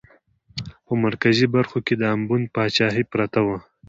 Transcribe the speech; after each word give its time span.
په 0.85 0.93
مرکزي 1.05 1.45
برخه 1.55 1.79
کې 1.85 1.93
د 1.97 2.03
امبون 2.15 2.41
پاچاهي 2.53 3.03
پرته 3.11 3.39
وه. 3.47 3.57